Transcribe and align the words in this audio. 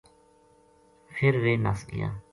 فر 1.13 1.33
ویہ 1.43 1.61
نس 1.65 1.79
گیا 1.91 2.09